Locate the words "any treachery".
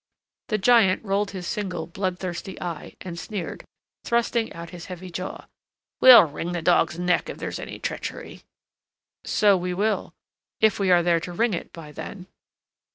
7.59-8.41